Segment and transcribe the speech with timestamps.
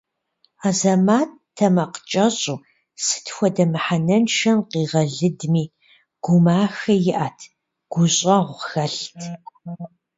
[0.67, 2.63] Азэмэт тэмакъкӏэщӏу,
[3.05, 5.63] сыт хуэдэ мыхьэнэншэм къигъэлыдми,
[6.23, 7.39] гумахэ иӏэт,
[7.91, 9.19] гущӏэгъу хэлът.